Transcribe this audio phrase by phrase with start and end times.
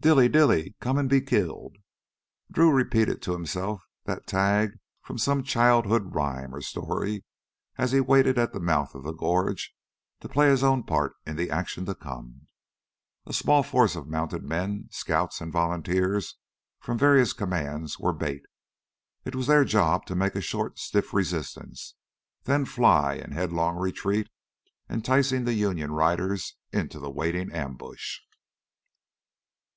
[0.00, 1.76] "Dilly, Dilly, come and be killed,"
[2.50, 7.24] Drew repeated to himself that tag from some childhood rhyme or story
[7.78, 9.74] as he waited at the mouth of the gorge
[10.20, 12.46] to play his own part in the action to come.
[13.26, 16.36] A small force of mounted men, scouts, and volunteers
[16.80, 18.42] from various commands were bait.
[19.24, 21.94] It was their job to make a short stiff resistance,
[22.44, 24.28] then fly in headlong retreat,
[24.90, 28.18] enticing the Union riders into the waiting ambush.